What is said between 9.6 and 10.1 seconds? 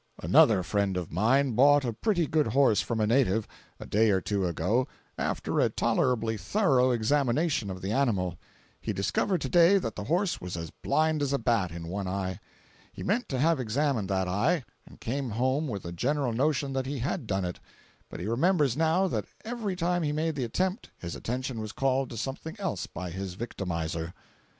that the